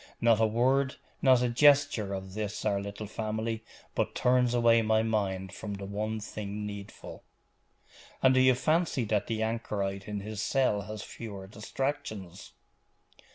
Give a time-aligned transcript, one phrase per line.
[0.19, 3.63] Not a word, not a gesture of this our little family,
[3.93, 7.23] but turns away my mind from the one thing needful.'
[8.23, 12.53] 'And do you fancy that the anchorite in his cell has fewer distractions?